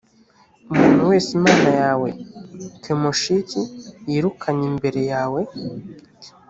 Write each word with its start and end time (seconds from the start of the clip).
umuntu 0.71 1.01
wese 1.09 1.29
imana 1.39 1.69
yawe 1.81 2.09
kemoshik 2.83 3.49
yirukanye 4.09 4.65
imbere 4.71 5.01
yawe 5.11 5.41